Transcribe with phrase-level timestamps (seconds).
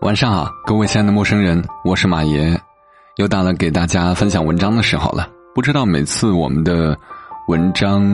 [0.00, 2.60] 晚上好，各位亲爱的陌生人，我是马爷，
[3.16, 5.28] 又到了给大家分享文章的时候了。
[5.54, 6.96] 不知道每次我们的
[7.48, 8.04] 文章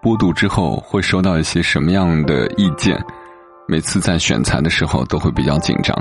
[0.00, 2.96] 播读之后会收到一些什么样的意见？
[3.66, 5.96] 每次在选材的时候都会比较紧张，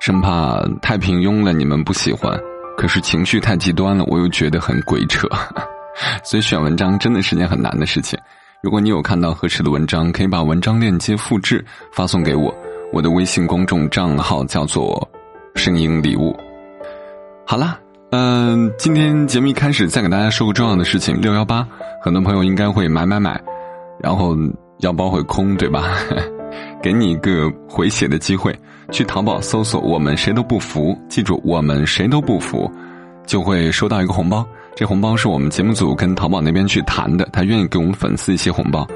[0.00, 2.38] 生怕太平庸了你们不喜欢，
[2.76, 5.28] 可是情绪太极端了我又觉得很鬼扯，
[6.24, 8.18] 所以选文章真的是件很难的事情。
[8.64, 12.52] 如果你有看到合适的文章，可以把文章链接复制发送给我。
[12.94, 15.06] 我的微信公众账号叫做
[15.54, 16.34] “声音礼物”。
[17.46, 17.78] 好啦，
[18.12, 21.68] 嗯，今天节目一开始再给大家说个重要的事情：六幺八，
[22.02, 23.38] 很多朋友应该会买买买，
[24.00, 24.34] 然后
[24.78, 25.84] 腰包会空，对吧？
[26.82, 28.58] 给你一个回血的机会，
[28.90, 32.72] 去淘宝搜索“我们谁都不服”，记住“我们谁都不服”，
[33.28, 34.42] 就会收到一个红包。
[34.76, 38.86] 这红包是我们节目组跟淘宝那边去谈的，他愿意给我们粉丝一些红包，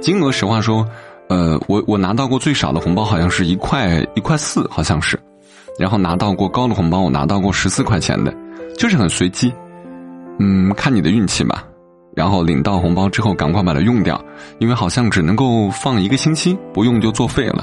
[0.00, 0.86] 金额实话说。
[1.30, 5.20] 呃，我我拿到过最少的红包好像是一块一块四，好像是，
[5.78, 8.34] 然后拿到过高的红包，我拿到过十四块钱的，
[8.78, 9.52] 就是很随机，
[10.38, 11.62] 嗯，看你的运气吧。
[12.16, 14.18] 然后领到红包之后，赶快把它用掉，
[14.58, 17.62] 因为好像只能够放一个星期，不用就作废了。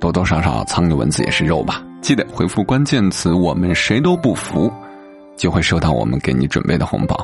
[0.00, 1.84] 多多少少苍蝇蚊子也是肉吧？
[2.00, 4.72] 记得回复关键词“我们谁都不服”，
[5.36, 7.18] 就会收到我们给你准备的红包。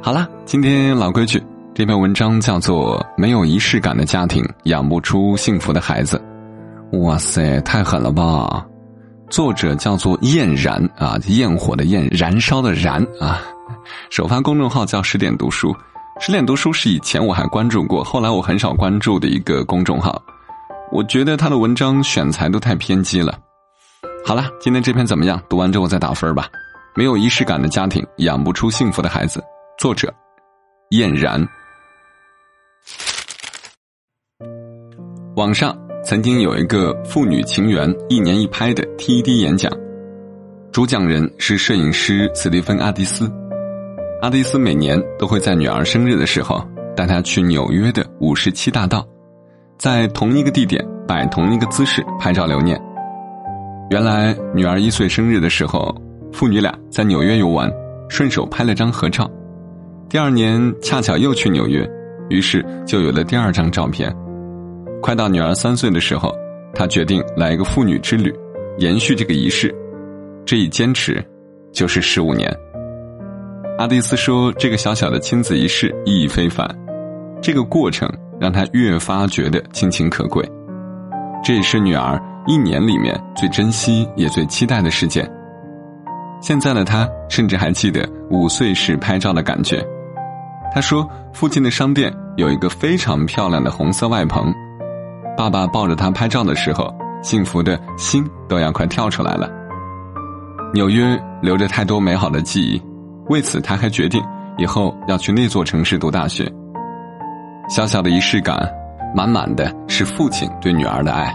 [0.00, 1.42] 好了，今天老规矩。
[1.74, 6.20] 这篇文章叫做《没有仪式感的家庭养不出幸福的孩子》，
[7.04, 8.66] 哇塞，太狠了吧！
[9.30, 13.40] 作者叫做焰燃啊，焰火的焰，燃烧的燃啊。
[14.10, 15.72] 首发公众号叫十点读书，
[16.18, 20.20] 十点读书是以前我还关注过，后来我很少关注的一个公众号。
[20.90, 23.38] 我觉得他的文章选材都太偏激了。
[24.26, 25.40] 好了，今天这篇怎么样？
[25.48, 26.48] 读完之后再打分吧。
[26.98, 29.40] 没有仪式感的家庭养不出幸福的孩子，
[29.78, 30.12] 作者
[30.90, 31.40] 燕然。
[35.36, 39.70] 网上曾经有一个父女情缘一年一拍的 TED 演讲，
[40.72, 43.32] 主讲人是摄影师斯蒂芬·阿迪斯。
[44.20, 46.60] 阿迪斯每年都会在女儿生日的时候
[46.96, 49.06] 带她去纽约的五十七大道，
[49.78, 52.76] 在同一个地点摆同一个姿势拍照留念。
[53.88, 55.94] 原来女儿一岁生日的时候，
[56.32, 57.70] 父女俩在纽约游玩，
[58.08, 59.30] 顺手拍了张合照。
[60.08, 61.88] 第二年恰巧又去纽约，
[62.28, 64.14] 于是就有了第二张照片。
[65.02, 66.34] 快到女儿三岁的时候，
[66.74, 68.34] 他决定来一个妇女之旅，
[68.78, 69.74] 延续这个仪式。
[70.44, 71.22] 这一坚持，
[71.72, 72.50] 就是十五年。
[73.78, 76.68] 阿蒂斯说：“这个小小的亲子仪式意义非凡，
[77.40, 80.44] 这个过程让他越发觉得亲情可贵。
[81.44, 85.30] 这也是女儿一年里面最珍惜也最期待的事件。
[86.40, 89.84] 现在的他甚至还记得五岁时拍照的感觉。
[90.74, 94.52] 他说，附近的商店有一个非常漂亮的红色外棚。”
[95.36, 99.48] 爸爸抱着他拍照的时候，幸福的心都要快跳出来了。
[100.74, 102.82] 纽约留着太多美好的记忆，
[103.28, 104.22] 为此他还决定
[104.58, 106.50] 以后要去那座城市读大学。
[107.68, 108.68] 小小的仪式感，
[109.14, 111.34] 满满的是父亲对女儿的爱。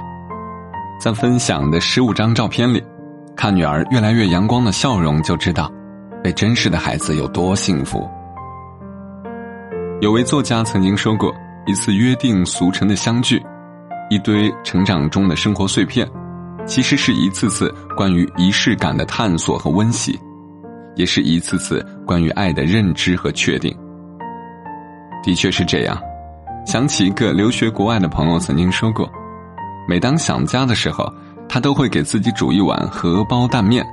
[0.99, 2.83] 在分享的十五张照片里，
[3.35, 5.71] 看女儿越来越阳光的笑容，就知道
[6.23, 8.09] 被珍视的孩子有多幸福。
[10.01, 11.33] 有位作家曾经说过，
[11.65, 13.41] 一次约定俗成的相聚。
[14.09, 16.07] 一堆成长中的生活碎片，
[16.65, 20.19] 其实是一次次关于仪式感的探索和温习，
[20.95, 23.75] 也是一次次关于爱的认知和确定。
[25.23, 25.97] 的确是这样。
[26.65, 29.09] 想起一个留学国外的朋友曾经说过，
[29.87, 31.11] 每当想家的时候，
[31.53, 33.85] 他都会给自己煮一碗荷包蛋面，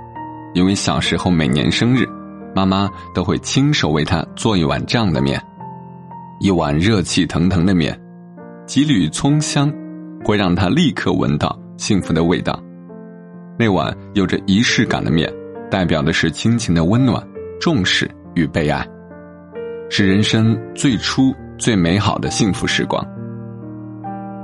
[0.54, 2.08] 因为小时候每年生日，
[2.56, 5.38] 妈妈都会亲手为他做一碗这样的面，
[6.40, 7.94] 一碗热气腾腾的面，
[8.64, 9.70] 几缕葱香。
[10.24, 12.58] 会让他立刻闻到幸福的味道。
[13.58, 15.30] 那碗有着仪式感的面，
[15.70, 17.22] 代表的是亲情的温暖、
[17.60, 18.86] 重视与被爱，
[19.90, 23.06] 是人生最初最美好的幸福时光。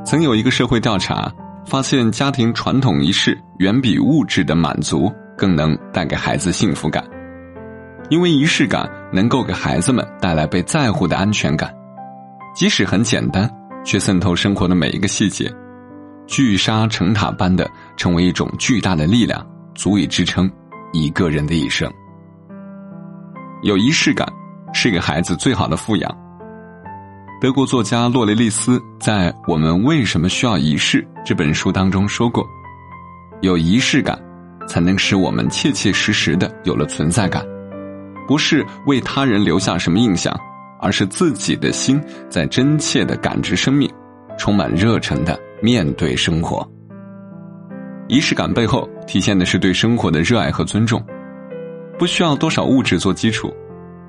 [0.05, 1.33] 曾有一个社会调查
[1.67, 7.05] 发现，家庭传统仪式远比物质的满足更能带给孩子幸福感，
[8.09, 11.75] 因为仪式感能够给孩子们带来被在乎的安全感，
[12.55, 13.51] 即使很简单，
[13.85, 15.53] 却渗透生活的每一个细节。
[16.29, 20.51] 聚沙成塔般的成为一种巨大的力量，足以支撑
[20.93, 21.93] 一个人的一生。
[23.63, 24.27] 有仪式感，
[24.73, 26.26] 是给孩子最好的富养。
[27.39, 32.43] 德国作家洛雷利斯在《我们为什么需要仪式》这本书当中说过
[33.43, 34.19] ：“有仪式感，
[34.67, 37.45] 才能使我们切切实实的有了存在感，
[38.27, 40.35] 不是为他人留下什么印象，
[40.81, 43.91] 而是自己的心在真切的感知生命，
[44.39, 46.67] 充满热忱的。”面对生活。
[48.09, 51.03] 仪式感背后体现的是对生活的热爱和尊重，
[51.99, 53.51] 不需要多少物质做基础，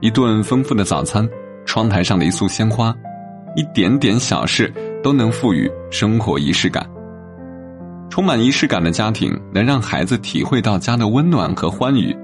[0.01, 1.27] 一顿丰富的早餐，
[1.65, 2.93] 窗台上的一束鲜花，
[3.55, 4.71] 一点点小事
[5.03, 6.85] 都能赋予生活仪式感。
[8.09, 12.15] 充满仪式感的家庭能让孩子体会到家的温暖和欢愉，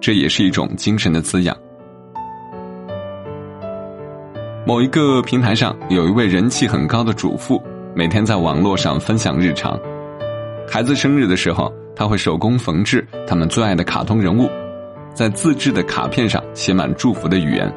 [0.00, 1.56] 这也是一种精神的滋养。
[4.66, 7.60] 某一个平台上，有一位人气很高的主妇，
[7.94, 9.76] 每天在网络上分享日常。
[10.68, 14.48] 孩子生日的时候，他会手工缝制他们最爱的卡通人物，
[15.14, 17.72] 在自制的卡片上写满祝福的语言。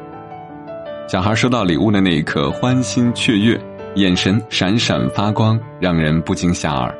[1.06, 3.60] 小孩收到礼物的那一刻，欢欣雀跃，
[3.96, 6.94] 眼神闪闪发光，让人不禁遐迩。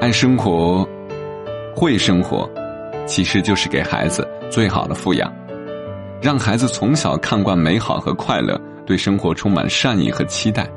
[0.00, 0.86] 爱生活，
[1.76, 2.50] 会生活，
[3.06, 5.32] 其实就是给孩子最好的富养。
[6.20, 10.68] 让孩子从小看惯美好和快乐，对生活充满善意和期待。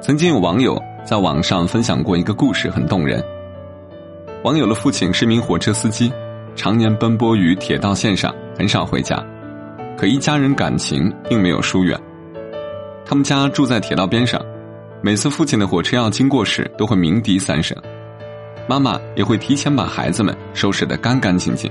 [0.00, 3.22] 曾经有网友在网上分享过一个故事，很动人。
[4.44, 6.12] 网友的父亲是名火车司机，
[6.54, 9.20] 常年奔波于铁道线上，很少回家。
[9.98, 11.98] 可一家人感情并没有疏远。
[13.04, 14.40] 他们家住在铁道边上，
[15.02, 17.76] 每次父亲的火车要经过时，都会鸣笛三声。
[18.68, 21.68] 妈妈也会提前把孩子们收拾得干干净净。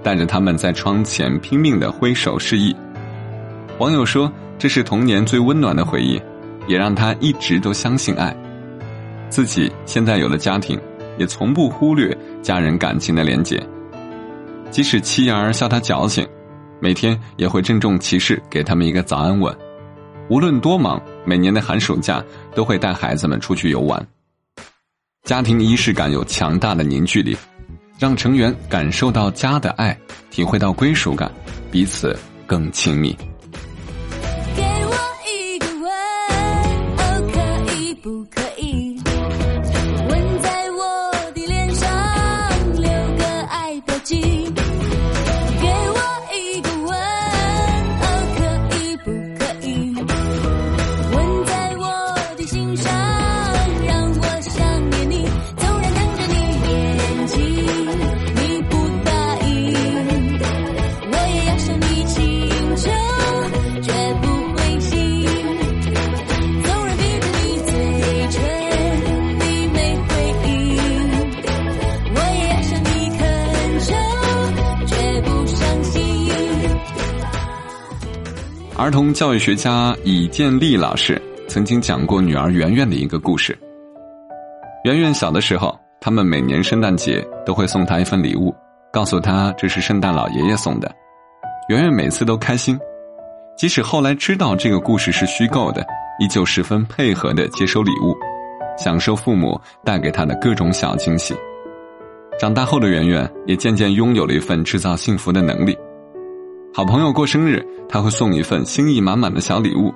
[0.00, 2.74] 带着他们在窗前拼命的挥手示意，
[3.78, 6.20] 网友说这是童年最温暖的回忆，
[6.68, 8.34] 也让他一直都相信爱。
[9.28, 10.80] 自己现在有了家庭，
[11.18, 13.60] 也从不忽略家人感情的连结。
[14.70, 16.26] 即使妻儿笑他矫情，
[16.80, 19.56] 每天也会郑重其事给他们一个早安吻。
[20.30, 24.06] 无论多忙，每年的寒暑假都会带孩子们出去游玩。
[25.24, 27.36] 家庭仪式感有强大的凝聚力。
[27.98, 29.98] 让成员感受到家的爱，
[30.30, 31.28] 体会到归属感，
[31.68, 32.16] 彼此
[32.46, 33.12] 更亲密。
[78.78, 83.58] 儿童教育学家尹建莉老师曾经讲过女儿圆圆的一个故事。
[84.84, 88.54] 圆圆小的时候，他们每年圣诞节都会送她一份礼物，
[88.92, 90.88] 告诉她这是圣诞老爷爷送的。
[91.68, 92.78] 圆圆每次都开心，
[93.56, 95.84] 即使后来知道这个故事是虚构的，
[96.20, 98.14] 依旧十分配合的接收礼物，
[98.78, 101.34] 享受父母带给她的各种小惊喜。
[102.38, 105.76] 长大后的圆圆也渐渐拥有了一份制造幸福的能力。
[106.78, 109.92] 好朋友过生日，他会送一份心意满满的小礼物。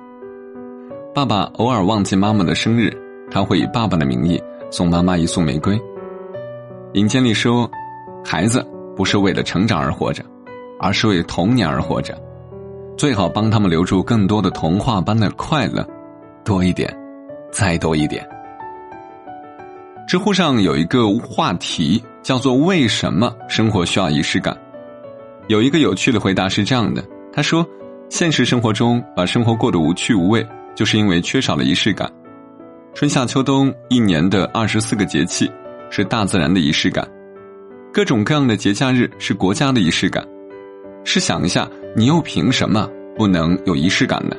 [1.15, 2.91] 爸爸偶尔忘记妈妈的生日，
[3.31, 4.37] 他会以爸爸的名义
[4.69, 5.81] 送妈妈一束玫瑰。
[6.91, 7.71] 尹建莉说
[8.21, 8.61] ：“孩子
[8.97, 10.25] 不是为了成长而活着，
[10.77, 12.21] 而是为童年而活着。
[12.97, 15.87] 最好帮他们留住更多的童话般的快乐，
[16.43, 16.93] 多一点，
[17.49, 18.27] 再多一点。”
[20.05, 24.53] 知乎上有一个话题叫做“为什么生活需要仪式感”。
[25.47, 27.67] 有一个有趣的回答是这样的：他说，
[28.09, 32.09] 现实生活中把生活过得无趣无味，就是因为缺少了仪式感。
[32.93, 35.51] 春夏秋冬一年的二十四个节气，
[35.89, 37.05] 是大自然的仪式感；
[37.91, 40.25] 各种各样的节假日是国家的仪式感。
[41.03, 44.37] 试想一下，你又凭什么不能有仪式感呢？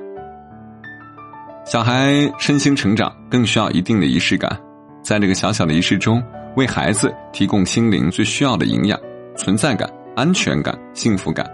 [1.67, 4.59] 小孩身心成长更需要一定的仪式感，
[5.03, 6.23] 在这个小小的仪式中，
[6.57, 8.99] 为孩子提供心灵最需要的营养、
[9.37, 9.87] 存在感。
[10.15, 11.49] 安全感、幸福感，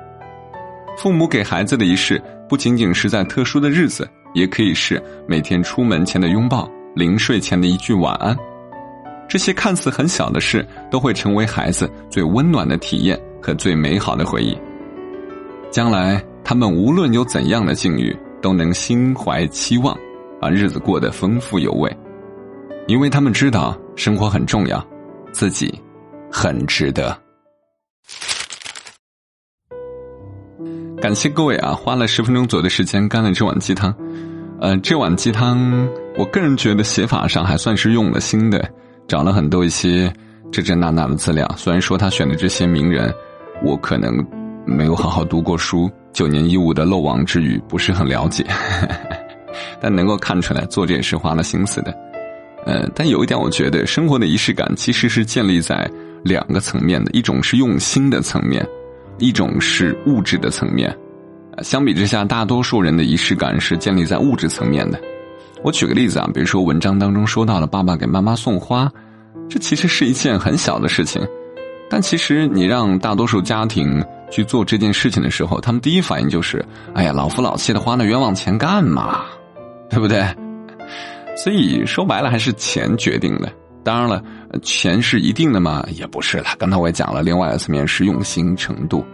[0.99, 8.37] 父母给孩子的仪式不仅仅是在特殊的日子，也可以是每天出门前的拥抱、临睡前的一句晚安。
[9.29, 14.57] 这些看似很小的事，都会成为孩子最温暖的体验和最美好的回忆。
[15.71, 19.97] 将来他们无论有怎样的境遇，都能心怀期望，
[20.41, 21.97] 把日子过得丰富有味，
[22.89, 24.85] 因为他们知道生活很重要，
[25.31, 25.73] 自己
[26.31, 27.17] 很值得。
[31.01, 33.95] 感谢各位啊，花了十分钟左右的时间干了这碗鸡汤。
[34.61, 35.89] 呃，这碗鸡汤，
[36.19, 38.71] 我个人觉得写法上还算是用了心的，
[39.09, 40.13] 找了很多一些
[40.53, 41.51] 这这那那的资料。
[41.57, 43.11] 虽然说他选的这些名人，
[43.65, 44.15] 我可能
[44.67, 48.45] 没有好好读过书，九年义务的漏网之鱼不是很了解。
[49.81, 51.97] 但能够看出来作者也是花了心思的。
[52.67, 55.91] 呃，但有一点，我觉得生活的仪式感其实是建立在
[56.23, 58.63] 两个层面的，一种是用心的层面，
[59.21, 60.93] 一种是物质的层面。
[61.63, 65.01] 相比之下，大多数人的仪式感是建立在物质层面的。
[65.63, 68.91] 我举个例子啊，比如说文章当中说到了爸爸给妈妈送花，
[69.49, 71.21] 这其实是一件很小的事情，
[71.91, 79.21] 但其实你让大多数家庭去做这件事情的时候，他们第一反应就是：“哎呀，老夫老妻的花那冤枉钱干嘛？
[79.91, 80.25] 对不对？”
[81.37, 83.53] 所以说白了还是钱决定的。
[83.83, 84.23] 当然了，
[84.63, 85.85] 钱是一定的吗？
[85.93, 86.47] 也不是了。
[86.59, 89.05] 刚才我也讲了，另外一层面是用心程度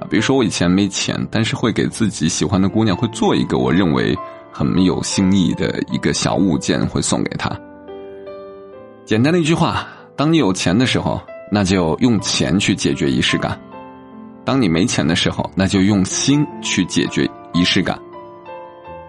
[0.00, 0.06] 啊。
[0.10, 4.16] 比如说我以前没钱，但是会给自己喜欢的姑娘会做一个我认为
[4.50, 7.50] 很有心意的一个小物件，会送给她。
[9.04, 13.52] 简单的一句话：当你有钱的时候，那就用钱去解决仪式感；
[14.44, 17.98] 当你没钱的时候，那就用心去解决仪式感。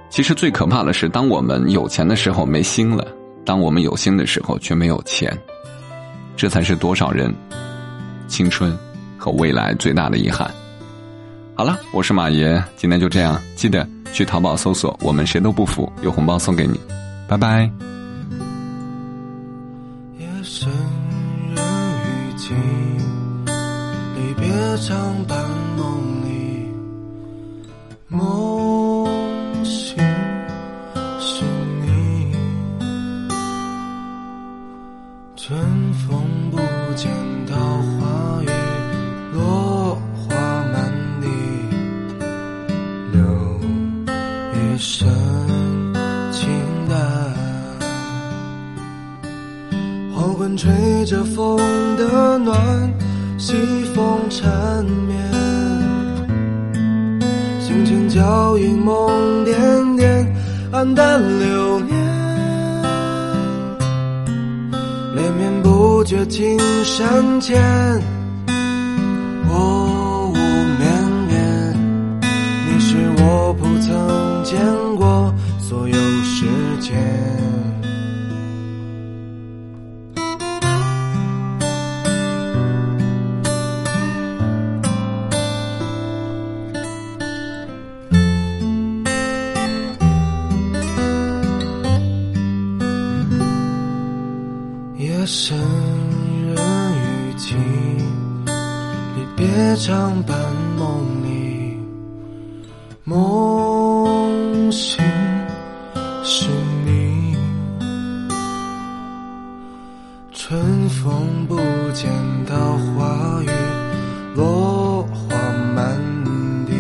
[0.10, 3.06] 其实最可怕的是，当我们有钱的时候没心了；
[3.46, 5.38] 当我们有心的时候却没有钱，
[6.40, 7.36] 这才是多少人
[8.30, 8.74] 青春
[9.18, 10.50] 和未来最大的遗憾。
[11.54, 16.80] 好了，我是马爷，今天就这样，记得去淘宝搜索“我们谁都不服”，有红包送给你，
[17.28, 17.70] 拜拜。
[20.18, 20.70] 夜深
[21.54, 21.62] 人
[22.06, 22.56] 雨静，
[24.16, 25.38] 离别长伴
[35.42, 35.58] 春
[35.94, 36.58] 风不
[36.96, 37.10] 见
[37.48, 38.50] 桃花雨，
[39.34, 40.36] 落花
[40.74, 40.92] 满
[41.22, 41.28] 地，
[43.14, 43.22] 柳
[44.54, 45.08] 叶深
[46.34, 46.50] 清
[46.90, 47.00] 淡。
[50.14, 50.70] 黄昏吹
[51.06, 51.58] 着风
[51.96, 52.94] 的暖，
[53.38, 53.56] 西
[53.96, 55.32] 风缠绵，
[57.62, 60.36] 星辰脚印梦点点，
[60.74, 61.59] 黯淡流。
[66.10, 67.62] 绝青山间，
[69.48, 70.38] 我无
[70.80, 70.90] 绵
[71.28, 71.38] 绵，
[72.66, 74.44] 你是我不曾。
[74.44, 74.60] 见
[74.96, 76.48] 过所有时
[76.80, 76.98] 间，
[94.98, 95.59] 夜深
[99.70, 100.36] 离别常伴
[100.80, 101.78] 梦里
[103.04, 104.72] 梦。
[104.72, 105.04] 醒
[106.24, 106.48] 是
[106.86, 107.36] 你，
[110.34, 111.56] 春风不
[111.94, 112.10] 见
[112.48, 112.56] 桃
[112.96, 113.50] 花雨，
[114.36, 115.36] 落花
[115.76, 115.98] 满
[116.66, 116.74] 地，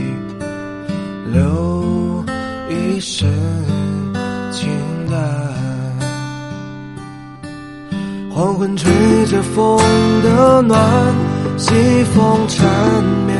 [1.31, 2.25] 留
[2.69, 3.31] 一身
[4.51, 4.67] 清
[5.12, 5.19] 淡。
[8.31, 8.91] 黄昏吹
[9.27, 9.77] 着风
[10.24, 11.15] 的暖，
[11.58, 11.74] 西
[12.13, 13.38] 风缠绵。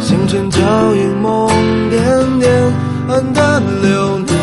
[0.00, 1.48] 星辰脚印梦
[1.90, 2.72] 点点，
[3.08, 4.36] 黯淡流年。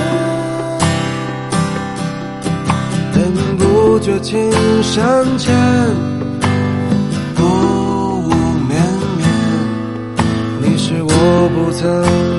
[3.13, 4.51] 连绵不绝青
[4.83, 5.55] 山前，
[7.35, 7.45] 波
[8.19, 8.29] 无
[8.67, 8.81] 绵
[9.17, 9.27] 绵。
[10.61, 12.34] 你是我不曾。